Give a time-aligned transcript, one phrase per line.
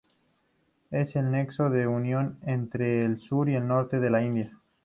[0.89, 4.51] Es el nexo de unión entre el sur y el norte de la India.